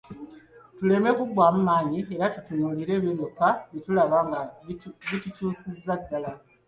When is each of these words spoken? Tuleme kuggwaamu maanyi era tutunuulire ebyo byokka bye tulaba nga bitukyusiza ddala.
Tuleme 0.77 1.09
kuggwaamu 1.17 1.59
maanyi 1.67 1.99
era 2.13 2.25
tutunuulire 2.33 2.91
ebyo 2.97 3.11
byokka 3.17 3.47
bye 3.69 3.79
tulaba 3.85 4.17
nga 4.27 4.39
bitukyusiza 4.65 5.93
ddala. 6.01 6.31